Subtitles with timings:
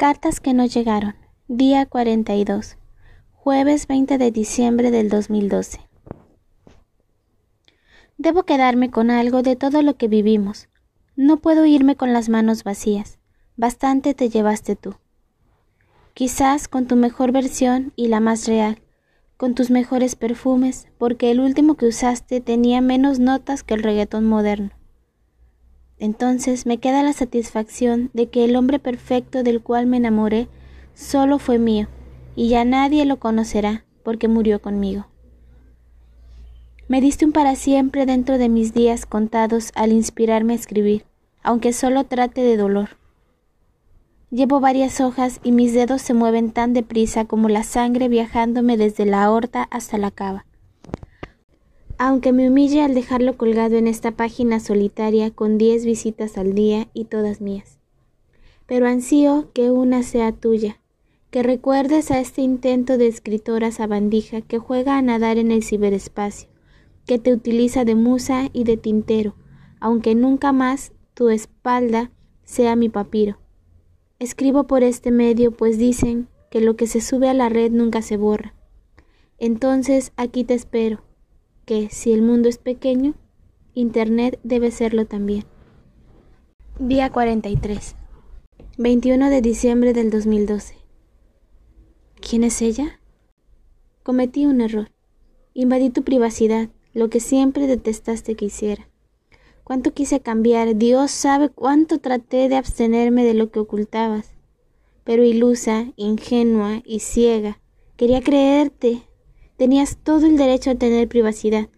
[0.00, 1.14] Cartas que no llegaron.
[1.46, 2.78] Día 42.
[3.34, 5.78] Jueves 20 de diciembre del 2012.
[8.16, 10.70] Debo quedarme con algo de todo lo que vivimos.
[11.16, 13.18] No puedo irme con las manos vacías.
[13.58, 14.94] Bastante te llevaste tú.
[16.14, 18.80] Quizás con tu mejor versión y la más real,
[19.36, 24.24] con tus mejores perfumes, porque el último que usaste tenía menos notas que el reggaetón
[24.24, 24.70] moderno.
[26.00, 30.48] Entonces me queda la satisfacción de que el hombre perfecto del cual me enamoré
[30.94, 31.88] solo fue mío,
[32.34, 35.06] y ya nadie lo conocerá, porque murió conmigo.
[36.88, 41.04] Me diste un para siempre dentro de mis días contados al inspirarme a escribir,
[41.42, 42.96] aunque solo trate de dolor.
[44.30, 49.04] Llevo varias hojas y mis dedos se mueven tan deprisa como la sangre viajándome desde
[49.04, 50.46] la aorta hasta la cava
[52.02, 56.88] aunque me humille al dejarlo colgado en esta página solitaria con diez visitas al día
[56.94, 57.78] y todas mías.
[58.64, 60.80] Pero ansío que una sea tuya,
[61.30, 66.48] que recuerdes a este intento de escritora sabandija que juega a nadar en el ciberespacio,
[67.04, 69.34] que te utiliza de musa y de tintero,
[69.78, 72.10] aunque nunca más tu espalda
[72.44, 73.40] sea mi papiro.
[74.18, 78.00] Escribo por este medio, pues dicen que lo que se sube a la red nunca
[78.00, 78.54] se borra.
[79.36, 81.09] Entonces aquí te espero
[81.70, 83.14] que si el mundo es pequeño,
[83.74, 85.44] Internet debe serlo también.
[86.80, 87.94] Día 43.
[88.76, 90.74] 21 de diciembre del 2012.
[92.20, 92.98] ¿Quién es ella?
[94.02, 94.90] Cometí un error.
[95.54, 98.88] Invadí tu privacidad, lo que siempre detestaste que hiciera.
[99.62, 104.32] Cuánto quise cambiar, Dios sabe cuánto traté de abstenerme de lo que ocultabas.
[105.04, 107.60] Pero ilusa, ingenua y ciega,
[107.96, 109.04] quería creerte,
[109.60, 111.68] Tenías todo el derecho a tener privacidad,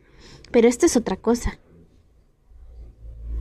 [0.52, 1.58] pero esto es otra cosa.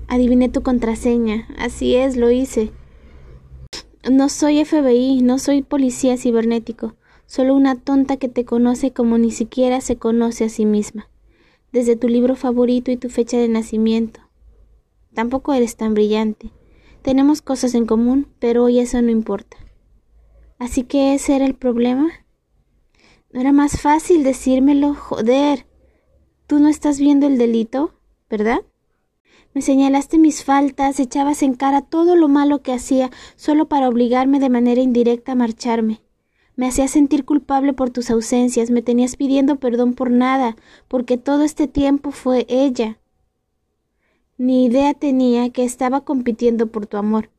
[0.08, 2.72] Adiviné tu contraseña, así es, lo hice.
[4.09, 6.95] No soy FBI, no soy policía cibernético,
[7.28, 11.08] solo una tonta que te conoce como ni siquiera se conoce a sí misma,
[11.72, 14.21] desde tu libro favorito y tu fecha de nacimiento.
[15.14, 16.49] Tampoco eres tan brillante.
[17.04, 19.58] Tenemos cosas en común, pero hoy eso no importa.
[20.58, 22.20] Así que ese era el problema.
[23.33, 24.93] ¿No era más fácil decírmelo?
[24.93, 25.65] Joder.
[26.47, 27.93] Tú no estás viendo el delito,
[28.30, 28.61] ¿verdad?
[29.53, 34.42] Me señalaste mis faltas, echabas en cara todo lo malo que hacía, solo para obligarme
[34.42, 36.02] de manera indirecta a marcharme.
[36.58, 40.58] Me hacías sentir culpable por tus ausencias, me tenías pidiendo perdón por nada,
[40.89, 42.99] porque todo este tiempo fue ella.
[44.37, 47.30] Ni idea tenía que estaba compitiendo por tu amor.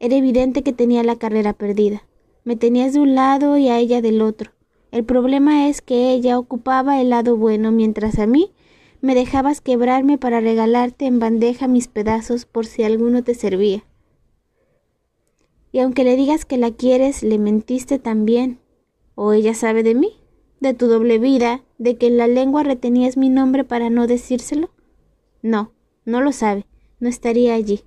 [0.00, 2.06] Era evidente que tenía la carrera perdida.
[2.44, 4.53] Me tenías de un lado y a ella del otro.
[4.94, 8.52] El problema es que ella ocupaba el lado bueno, mientras a mí
[9.00, 13.82] me dejabas quebrarme para regalarte en bandeja mis pedazos por si alguno te servía.
[15.72, 18.60] Y aunque le digas que la quieres, le mentiste también.
[19.16, 20.12] ¿O ella sabe de mí?
[20.60, 21.64] ¿De tu doble vida?
[21.76, 24.70] ¿De que en la lengua retenías mi nombre para no decírselo?
[25.42, 25.72] No,
[26.04, 26.66] no lo sabe,
[27.00, 27.82] no estaría allí.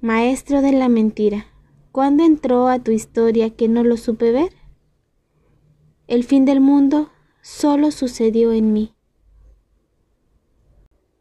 [0.00, 1.46] Maestro de la mentira,
[1.90, 4.52] ¿cuándo entró a tu historia que no lo supe ver?
[6.08, 7.10] El fin del mundo
[7.42, 8.95] solo sucedió en mí.